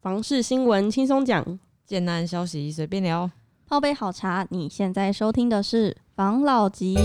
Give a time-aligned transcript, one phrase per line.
[0.00, 3.28] 房事新闻轻松讲，简单消息随便聊。
[3.66, 6.96] 泡杯好茶，你现在收听的是房老吉。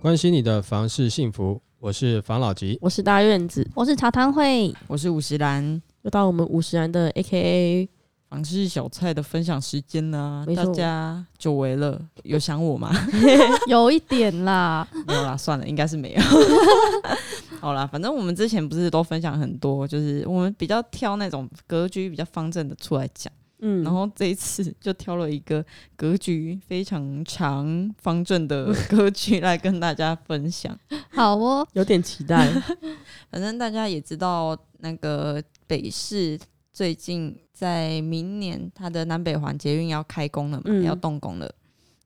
[0.00, 2.78] 关心你的房事幸福，我是房老吉。
[2.80, 7.88] 我是大院子，我是茶汤会，我是五十岚，又到我们五十岚的 A K A
[8.32, 12.90] 房事小菜的分享时间呢、大家久违了，有想我吗？
[13.68, 16.22] 有一点啦， 没有啦，算了，应该是没有。
[17.60, 25.62] 好啦，反正我们之前不是都分享很多，就是我们比较挑那种格局比较方正的出来讲，嗯，然后这一次就挑了一个
[25.94, 30.74] 格局非常长方正的格局来跟大家分享。
[31.10, 32.50] 好哦，有点期待，
[33.30, 36.40] 反正大家也知道，那个北市
[36.72, 41.54] 最近在明年它的南北环捷运要开工了嘛，嗯要动工了。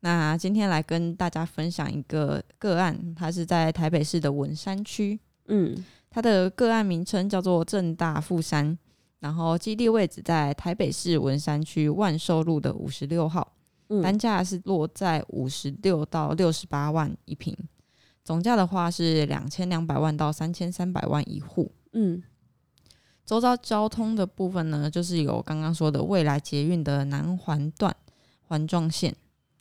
[0.01, 8.76] 那今天来跟大家分享一个个案，它是在台北市的文山区，嗯它的个案名称叫做正大富山，
[9.21, 13.52] 然后基地位置在台北市文山区万寿路的五十六号，
[14.02, 17.57] 单嗯价是落在五十六到六十八万一平，
[18.24, 21.71] 总价的话是两千两百万到三千三百万一户。
[21.93, 22.23] 嗯
[23.27, 27.95] 周遭交通的部分呢，就是有刚刚说的未来捷运的南环段
[28.46, 29.15] 环状线。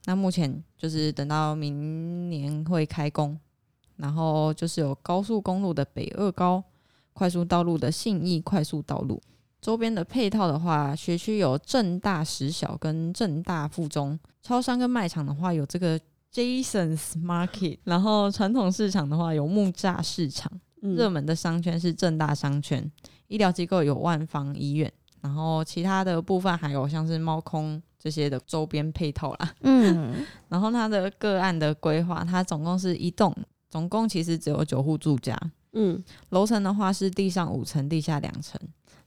[0.05, 3.37] 那目前就是等到明年会开工，
[3.95, 6.63] 然后就是有高速公路的北二高、
[7.11, 9.19] 快速道路的信义快速道路。
[9.59, 15.99] 周边的配套的话，学区有正大实小跟正大附中，超商跟卖场的话有这个
[16.31, 20.51] Jason's Market，然后传统市场的话有木栅市场。
[20.81, 20.95] 嗯。
[20.95, 22.91] 热门的商圈是正大商圈，
[23.27, 29.53] 医疗机构有万方医院，然后其他的部分还有像是猫空这些的周边配套啦。
[29.61, 30.13] 嗯，
[30.49, 33.35] 然后它的个案的规划，它总共是一栋，
[33.69, 35.35] 总共其实只有九户住家，
[35.73, 36.03] 嗯。
[36.29, 38.59] 楼层的话是地上五层，地下两层，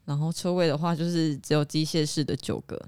[0.04, 2.80] 然后车位的话就是只有机械式的九个。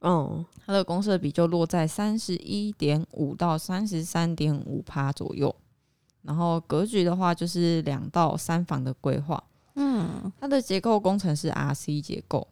[0.00, 5.54] 哦，它的公设比就落在三十一点五到三十三点五趴左右，
[6.26, 9.42] 然后格局的话就是两到三房的规划，
[9.74, 12.48] 嗯，它的结构工程是 RC 结构，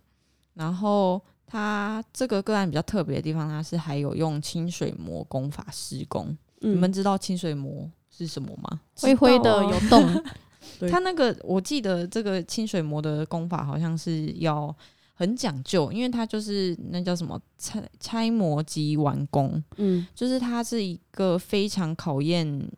[0.53, 6.27] 然后它这个个案比较特别的地方，它是还有用清水模工法施工。
[6.61, 6.75] 嗯。
[6.75, 8.81] 你们知道清水模是什么吗？
[9.01, 10.23] 灰灰的有洞，
[10.91, 14.75] 它那个我记得这个清水模的工法好像是要
[15.15, 20.07] 很讲究，因为它就是那叫什么拆拆模及完工，嗯。
[20.15, 22.71] 就是它是一个非常考验。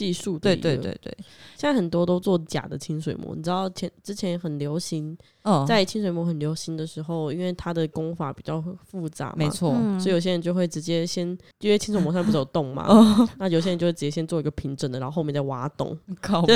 [0.00, 1.14] 技术对对对对，
[1.58, 10.00] 现在很多都做假的清水膜，你知道前之前很流行，哦，在清水膜很流行的时候，因为它的工法比较复杂嘛，没错，嗯。
[10.00, 11.28] 所以有些人就会直接先，
[11.60, 16.46] 因为清水膜上不是有洞嘛， 哦，那有些人就会直接先做一个平整的，然后后面再挖洞，靠。
[16.46, 16.54] 就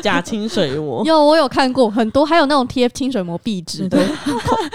[0.00, 1.04] 假清水膜。
[1.06, 4.02] 有我有看过很多，还有那种贴清水膜壁纸的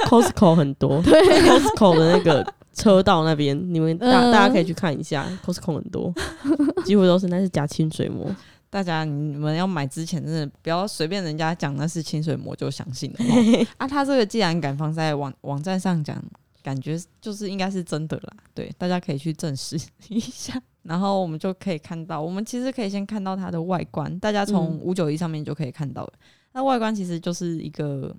[0.05, 1.19] ，Costco 很多，对。
[1.49, 6.13] Costco 的那个车道那边，你们大、嗯大家可以去看一下，Costco 很多，
[6.83, 8.35] 几乎都是那是假清水膜。
[8.69, 13.87] 大家你们要买之前，真的不要随便人家讲那是清水膜就相信了 哦啊！
[13.87, 16.19] 他这个既然敢放在网网站上讲，
[16.63, 18.33] 感觉就是应该是真的啦。
[18.55, 19.77] 对，大家可以去证实
[20.09, 20.59] 一下。
[20.81, 26.13] 然后我们就可以看到，我们其实可以先看到它的外观，大家从嗯五九一上面就可以看到了。
[26.51, 28.13] 那外观其实就是一个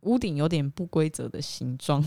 [0.00, 2.02] 屋顶有点不规则的形状，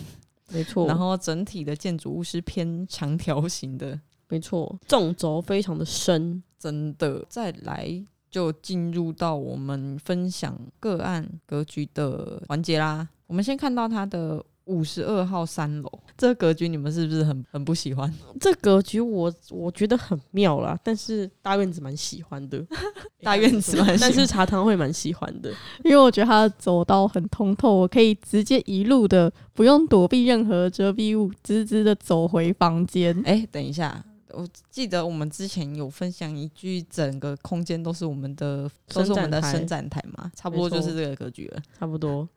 [0.50, 6.42] 没错，然后整体的建筑物是偏长条形的，没错，纵轴非常的深。
[6.58, 7.88] 真的，再来
[8.32, 13.08] 就进入到我们分享个案格局的环节啦。
[13.28, 18.12] 我们先看到它的五十二号三楼，这个格局你们是不是很很不喜欢？
[18.40, 22.66] 这格局我我觉得很妙啦，但是大院子蛮喜欢的，
[23.22, 25.52] 大院子蛮 喜欢但是茶汤会蛮喜欢的。
[25.84, 33.22] 因为我觉得它的走道很通透，我可以直接一路的不用躲避任何遮蔽物，直直的走回房间。
[33.26, 34.04] 哎、等一下。
[34.38, 41.62] 我记得我们之前有分享一句，整个空间都是我们的，都是我们的伸展台嘛，差不多就是这个格局了。
[41.80, 42.28] 差不多。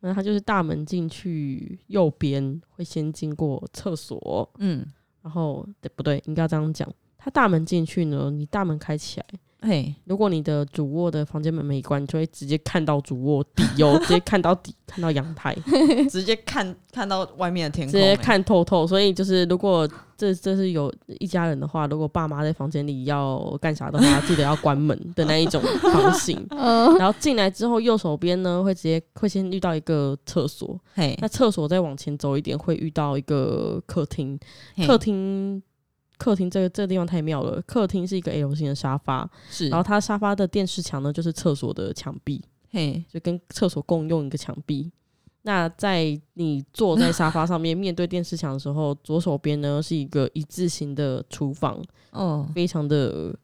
[0.00, 4.86] 那它就是大门进去右边会先经过厕所，嗯，
[5.22, 6.22] 然后对不对？
[6.26, 6.88] 应该这样讲。
[7.16, 9.26] 它大门进去呢，你大门开起来，
[9.60, 15.56] 嘿，如果你的主卧的房间门没关，你就会直接看到主卧底哟，直接看到底， 看到阳台，
[16.08, 17.92] 直接看看到外面的天空。
[17.92, 18.86] 直、接欸看透透。
[18.86, 26.46] 所以就是，如果这这是有一家人的话，如果爸妈在房间里要干啥的话，记得要关门的那一种房型。
[26.50, 34.38] 嗯，然后进来之后，右手边呢会直接会先遇到一个厕所，嘿那，厕所再往前走一点会遇到一个客厅，
[34.86, 35.60] 客厅
[36.18, 44.90] 客厅这个这个地方太妙了，客厅是一个 L 型的沙发，是，然后它沙发的电视墙呢就是厕所的墙壁，嘿，就跟厕所共用一个墙壁。
[45.42, 53.34] 那在你坐在沙发上面面对电视墙的时候，左手边呢是一个一字形的厨房，哦，非常的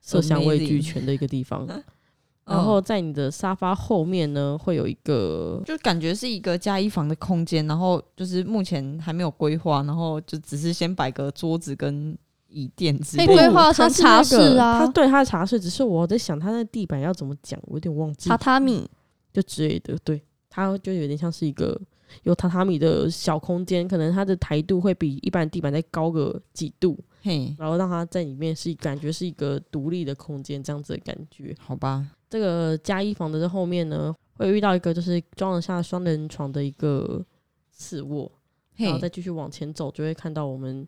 [0.00, 1.66] 色香味俱全的一个地方。
[2.44, 12.14] 然后在你的沙发后面呢，会有一个就感觉是一个加衣房的空间，然后就是目前还没有规划，然后就只是先摆个桌子跟
[12.54, 13.34] 椅垫之类的。
[13.34, 18.88] 可以规划成茶室啊他对他的茶室，只是我在想他那地板要怎么讲，我有点忘记榻榻米，
[19.32, 19.98] 就之类的。
[20.04, 21.78] 对，它就有点像是一个
[22.22, 31.54] 有榻榻米的小空间，可能它的台度会比一般地板再高个几度，嘿，然后让它在里面是感觉是一个独立的空间，这样子的感觉。
[31.58, 37.24] 好吧，这个加衣房的这后面呢，会遇到一个就是装得下双人床的一个
[37.72, 38.30] 次卧，
[38.76, 40.86] 然后再，继续往前走，就会看到我们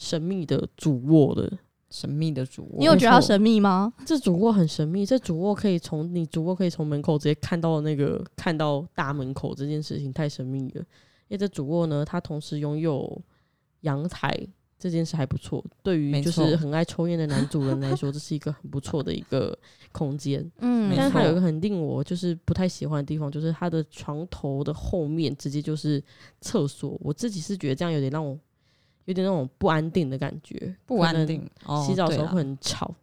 [0.00, 1.58] 神秘的主卧的。
[1.92, 3.92] 神秘的主卧，你有觉得它神秘吗？
[4.06, 10.80] 这主卧很神秘，这主卧可以从你主卧可以从门口直接看到那个看到大门口这件事情太神秘了。
[11.26, 13.20] 因为这主卧呢，它同时拥有
[13.80, 14.32] 阳台，
[14.78, 15.64] 这件事还不错。
[15.82, 19.58] 对于就是很爱抽烟的男主人来说，这是一个很不错的一个
[19.90, 20.48] 空间。
[20.62, 26.00] 嗯但是它有一个很令我就是不太喜欢的地方，就是它的床头的后面直接就是
[26.40, 26.96] 厕所。
[27.00, 28.38] 我自己是觉得这样有点让我
[29.10, 32.94] 有点那种不安定的感觉，不安定，哦洗澡的时候会很吵，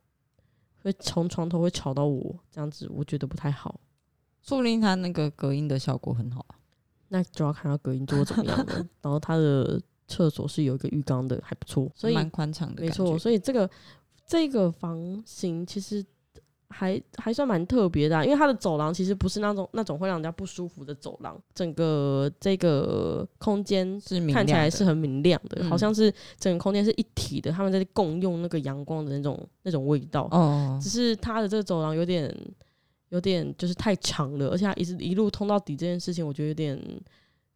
[0.82, 3.78] 会从床头会吵到我，这样子我觉得不太好。
[4.42, 6.56] 说不定它那个隔音的效果很好啊。
[7.10, 8.76] 那就要看它隔音做得怎么样了。
[9.04, 11.92] 然后它的厕所是有一个浴缸的，还不错。
[11.94, 13.70] 所以蛮宽敞的，没错，，所以这个
[14.26, 16.06] 这个房型其实
[16.70, 30.28] 还还算蛮特别的啊、因为它的走廊其实不是那种那种会让人家不舒服的走廊，整个这个空间是看起来是很明亮的，嗯好像是整个空间是一体的，他们在共用那个阳光的那种那种味道。
[30.32, 32.36] 哦只，是它的这个走廊有点
[33.10, 36.78] 有点就是太长了，而且它一直一路通到底这件事情，我觉得有点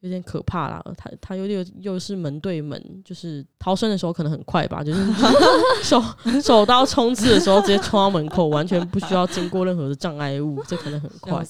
[0.01, 0.83] 有点可怕啦。
[0.98, 5.01] 他他有点又是门对门，就是逃生的时候可能很快吧，就是
[5.81, 6.03] 手
[6.44, 11.44] 手刀冲刺的时候直接冲到门口，完全不需要经过任何的障碍物，这可能很快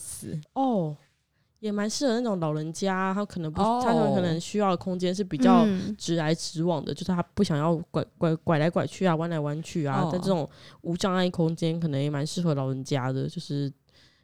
[0.53, 0.95] 哦。
[1.59, 10.01] 也蛮适合那种老人家，他可能不，哦他们可能需要的空间是比较嗯直来直往的，就是他不想要拐拐拐来拐去啊，弯来弯去啊。
[10.01, 10.49] 哦在这种
[10.81, 13.71] 无障碍空间，可能也蛮适合老人家的，就是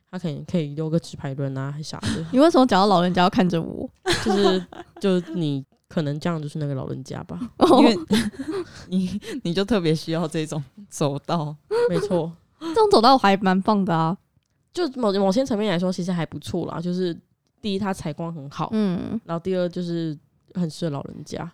[0.09, 2.25] 他可能可以留个纸牌轮啊，还啥的。
[2.31, 3.89] 你为什么讲到老人家要看着我？
[4.24, 4.65] 就是
[5.01, 7.39] 就是你可能这样就是那个老人家吧，
[7.80, 7.98] 因为
[8.88, 11.56] 你你就特别需要这种走道，
[11.89, 12.31] 没错。
[12.59, 14.18] 这种走道还蛮棒的啊。
[14.74, 16.80] 就某某些层面来说，其实还不错啦。
[16.80, 17.18] 就是
[17.62, 20.18] 第一，它采光很好，嗯，然后第二就是
[20.54, 21.51] 很适合老人家。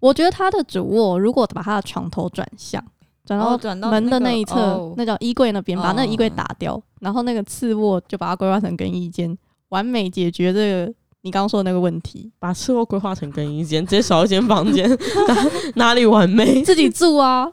[0.00, 2.80] 我觉得他的主卧如果把他的床头转向，
[3.28, 9.36] 转到哦转到门的那一侧，哦那叫衣柜那边，把那衣柜哦打掉，然后那个次卧就把它规划成更衣间，
[9.68, 12.30] 完美解决这个你刚刚说的那个问题。
[12.38, 14.88] 把次卧规划成更衣间，直接少一间房间，
[15.76, 16.62] 哪哪里完美？
[16.62, 17.46] 自己住啊，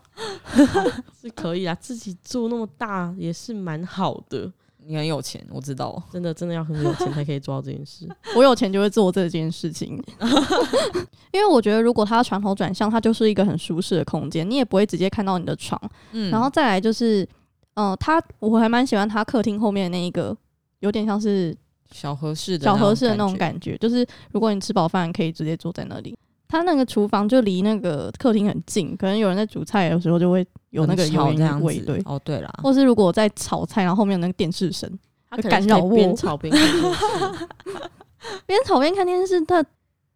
[1.22, 4.50] 是可以啊，自己住那么大也是蛮好的。
[4.88, 8.08] 你很有钱，我知道，真的真的要很有钱才可以做到这件事。
[8.38, 10.02] 我有钱就会做这件事情，
[11.34, 15.80] 因为我觉得如果他床头转向，它就是一个很舒适的空间，你也不会直接看到你的床。
[16.12, 17.28] 嗯然后再来就是，
[17.74, 20.36] 嗯、他我还蛮喜欢他客厅后面的那一个，
[20.80, 21.56] 有点像是
[21.92, 26.18] 小合适的小合适的那种，感觉，就是如果你吃饱饭可以直接坐在那里。
[26.48, 32.02] 他那个厨房就离那个客厅很近，可能有人在煮菜的时候就会有那个油这样子烟味，对。
[32.06, 34.90] 哦，对啦，或是如果我在炒菜，然后后面有那个电视声，
[35.30, 37.48] 它干扰我边炒边看电视
[38.46, 39.64] 边炒边看电视，它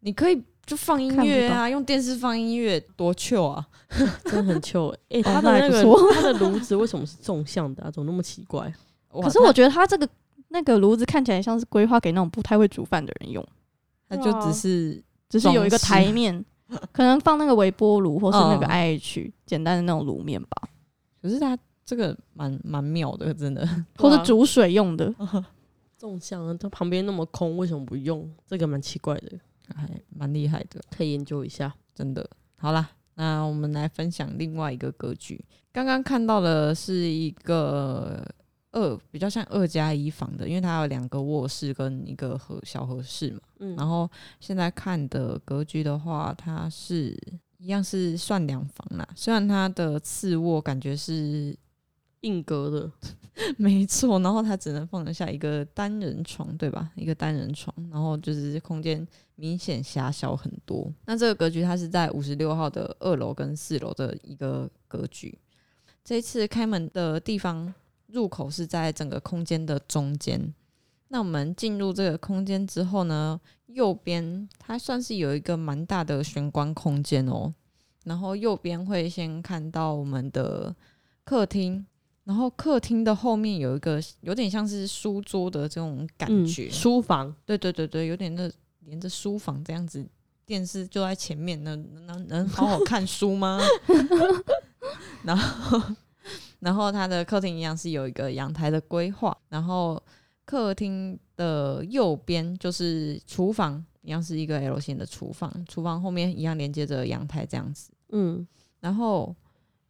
[0.01, 3.65] 你可以就放音乐啊，用电视放音乐，多 chill 啊！
[4.25, 5.21] 真的很糗哎、欸！
[5.25, 7.89] 哦他的那个那还不错他的炉子为什么是纵向的啊？
[7.89, 8.71] 怎么那么奇怪？
[9.11, 10.07] 可是我觉得它这个
[10.49, 13.43] 那个炉子看起来像是规划给那种不太会煮饭的人用，
[14.07, 16.45] 它它就只是只是有一个台面，
[16.93, 20.69] 可能放那个微波炉或是那个嗯 IH 简单的那种卤面吧，
[21.21, 23.67] 可是它这个蛮蛮妙的，真的。
[23.97, 25.13] 或是煮水用的。
[25.97, 28.29] 纵向啊，它旁边那么空，为什么不用？
[28.47, 29.37] 这个蛮奇怪的，
[29.75, 31.73] 还蛮厉害的，可以研究一下。
[31.93, 32.29] 真的。
[32.57, 35.43] 好啦，那我们来分享另外一个格局。
[35.73, 38.25] 刚刚看到的是一个
[38.71, 43.39] 二，比较像二加一房的，因为它有两个卧室跟一个合小合室嘛。
[43.59, 44.09] 嗯，然后
[44.39, 47.17] 现在看的格局的话，它是
[47.57, 51.57] 一样是算两房啦，虽然它的次卧感觉是
[52.21, 52.91] 硬格的，
[53.57, 56.91] 没错，然后它只能放得下一个单人床，对吧？
[56.95, 60.93] 一个单人床，然后就是空间明显狭小很多。
[61.05, 65.37] 那这个格局它是在五十六号的二楼跟四楼的一个格局。
[66.03, 67.73] 这一次开门的地方
[68.11, 70.53] 入口是在整个空间的中间。
[71.09, 77.53] 那我们进入这个空间之后呢，右边它算是有一个蛮大的玄关空间哦。
[78.03, 80.75] 然后右边会先看到我们的
[81.23, 81.85] 客厅。
[82.25, 88.47] 然后客厅的后面有一个有点像是书桌的这种感觉，嗯书房，对对对对，有点那
[88.81, 90.07] 连着书房这样子，
[90.45, 93.59] 电视就在前面，能能能好好看书吗？
[95.25, 95.81] 然后
[96.59, 100.01] 然后它的客厅一样是有一个阳台的规划，然后
[100.45, 108.47] 客厅的右边就是厨房，一样是一个 L 型的厨房，厨房后面一样连接着阳台这样子，嗯，
[108.79, 109.35] 然后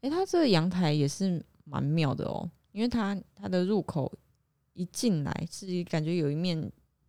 [0.02, 1.44] 诶，它这个阳台也是。
[1.72, 4.12] 蛮妙的哦，因为它它的入口
[4.74, 6.60] 一进来是感觉有一面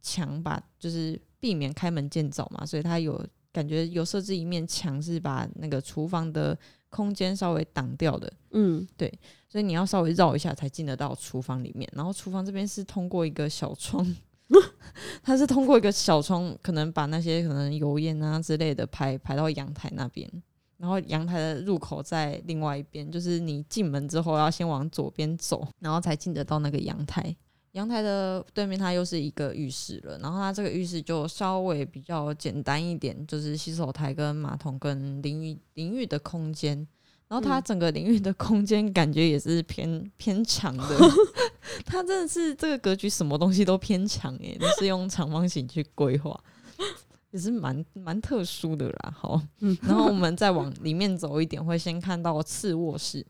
[0.03, 6.55] 墙把，就是避免开门见灶嘛，所以它有感觉有设置一面墙是把那个厨房的
[6.91, 9.11] 空间稍微挡掉的，嗯，对，
[9.49, 14.05] 所以你要稍微绕一下才进得到厨房里面，然后厨房这边是通过一个小窗
[15.23, 20.29] 它是通过一个小窗，可能把那些可能油烟啊之类的排排到阳台那边。
[20.77, 27.37] 然后阳台的入口在另外一边，就是你进门之后要先往左边走，然后才进得到那个阳台。
[27.73, 36.87] 阳台的对面它又是一个浴室了，然后它这个浴室就稍微比较简单一点，就是洗手台跟马桶跟淋浴淋浴的空间。
[37.29, 40.99] 然后它整个淋浴的空间感觉也是偏偏长的，
[41.87, 46.37] 它真的是这个格局什么东西都偏长诶，都是用长方形去规划。
[47.31, 49.41] 也是蛮蛮特殊的啦，好，
[49.83, 53.25] 然后我们再往里面走一点，会先看到次卧室，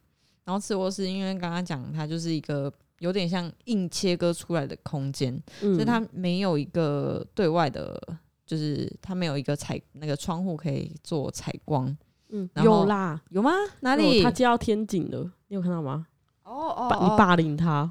[0.45, 8.01] 然后次卧室因为刚刚讲它就是一个有点像硬切割出来的空间，所以它没有一个对外的，
[8.47, 11.95] 就是它没有一个采那个窗户可以做采光，
[12.29, 13.51] 嗯，有啦，有吗？
[13.81, 14.23] 哪里？
[14.23, 16.07] 他接到天井了，你有看到吗？
[16.45, 17.89] 哦哦，你霸凌他，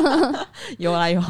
[0.78, 1.22] 有啦有，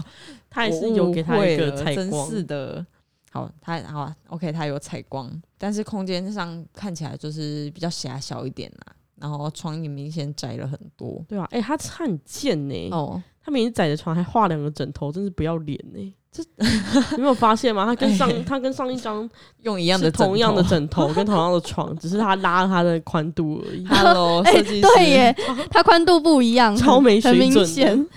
[0.50, 2.84] 他也是有给他一个采光，是的。
[3.30, 5.28] 好，它好，OK，它有采光，
[5.58, 8.93] 但是空间上看起来就是比较狭小一点啦。
[9.16, 12.88] 然后床也明显窄了很多，对啊，哎，他很贱呢。
[12.90, 16.14] 哦，他明明窄的床还画两个枕头，真是不要脸呢。
[16.32, 16.42] 这
[17.16, 17.86] 你没有发现吗？
[17.86, 19.28] 他跟上 他跟上一张
[19.62, 23.86] 用一样的同样的枕头 跟同样的床，只是他拉他的宽度而已。
[23.86, 25.36] Hello，设计师，对耶，
[25.70, 28.08] 他宽度不一样，超没水准。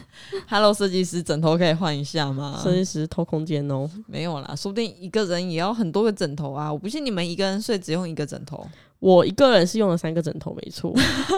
[0.48, 2.60] Hello，设计师，枕头可以换一下吗？
[2.63, 6.72] 设计师偷空间哦，没有啦，说不定一个人也要很多个枕头啊！
[6.72, 8.67] 我不信你们一个人睡只用一个枕头，
[9.00, 10.93] 我一个人是用了三个枕头，没错。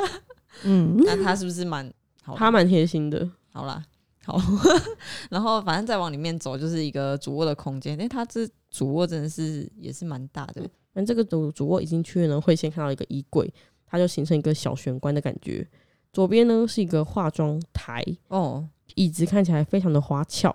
[0.63, 1.91] 嗯，那他是不是蛮
[2.23, 2.35] 好？
[2.35, 3.27] 他蛮贴心的。
[3.51, 3.83] 好啦，
[4.25, 4.39] 好，
[5.31, 7.99] 然后反正再往里面走就是一个主卧的空间。
[7.99, 10.61] 哎，他这主卧真的是也是蛮大的。
[10.93, 13.51] 反正这个主主卧一进去呢，会先看到一个衣柜，
[13.87, 15.67] 它就形成一个小玄关的感觉。
[16.11, 18.67] 左边呢是一个化妆台哦。
[18.99, 20.53] 椅子看起来非常的花俏，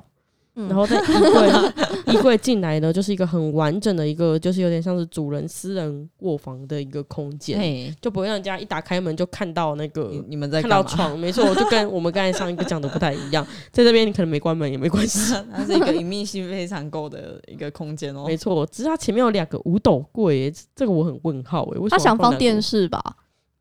[0.55, 1.73] 然后在衣柜
[2.15, 23.03] 衣柜进来呢，就是一个很完整的一个，就是有点像是主人私人卧房的一个空间，就不会让人家一打开门就看到那个你们在看到床，没错，就跟我们刚才上一个讲的不太一样，在这边你可能没关门也没关系， 它是一个隐秘性非常够的一个空间哦，没错，只是它前面有两个五斗柜，这个我很问号哎，他想放电视吧？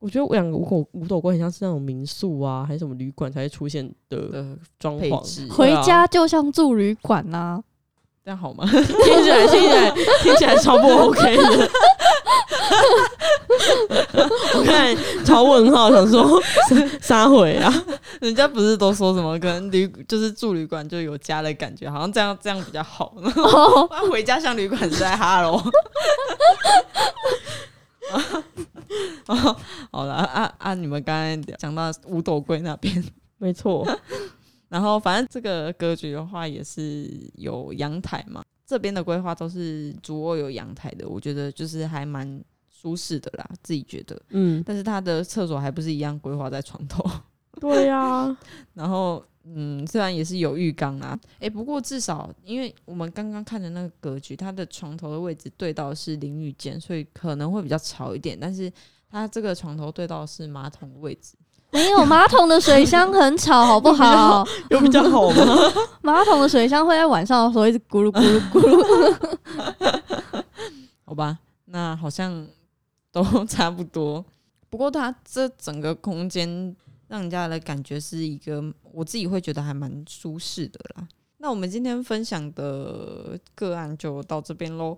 [0.03, 5.49] 我觉得两个五斗五斗柜很像是那种民宿啊，还是什么旅馆才会出现的装潢。
[5.49, 7.63] 回家就像住旅馆呐，
[8.21, 8.65] 这样好吗？
[8.69, 9.91] 听起来听起来
[10.21, 11.69] 听起来超不 OK 的。
[14.55, 14.93] 我看
[15.23, 16.41] 超问号，想说
[16.99, 17.73] 撒回啊？
[18.19, 23.15] 人家不是都说什么跟旅就是住旅馆就有家的感觉，好像这样这样比较好。
[24.11, 25.63] 回家像旅馆是在哈喽。
[29.27, 29.57] 哦，
[29.91, 33.03] 好了，按按你们刚才讲到五斗柜那边，
[33.37, 33.87] 没错。
[34.69, 44.19] 然后反正这个格局的话也是有阳台嘛，这边的规划都是主卧有阳台的，我觉得就是还蛮舒适的啦，自己觉得。
[44.29, 47.03] 嗯，但是他的厕所还不是一样规划在床头。
[47.61, 48.35] 对呀，
[48.73, 49.23] 然后。
[49.45, 58.37] 嗯，虽然也是有浴缸啊，诶，不过至少因为我们刚刚看的那个格局，它的床头的位置对到是淋浴间，所以可能会比较吵一点。
[58.39, 58.71] 但是
[59.11, 61.35] 它这个床头对到是马桶的位置，
[61.71, 64.47] 没有马桶的水箱很吵，好不好？
[64.71, 65.45] 有比较好吗？
[66.01, 70.43] 马桶的水箱会在晚上的时候一直咕噜咕噜咕噜。
[71.03, 72.47] 好吧，那好像
[73.11, 74.23] 都差不多。
[74.69, 76.73] 不过它这整个空间。
[77.13, 81.07] 让人家的感觉是一个我自己会觉得还蛮舒适的啦。
[81.37, 84.97] 那我们今天分享的个案就到这边喽。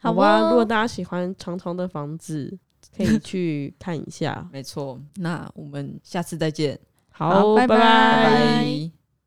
[0.00, 2.58] 好吧，哦如果大家喜欢长长的房子，
[2.96, 4.44] 可以去看一下。
[4.52, 6.76] 没错，那我们下次再见，
[7.10, 8.64] 好，拜拜拜拜拜。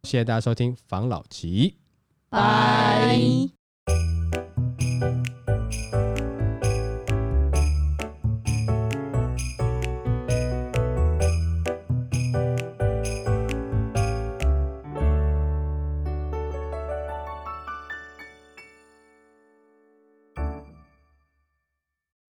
[0.03, 1.77] 谢谢大家收听房老吉。
[2.29, 3.17] 拜。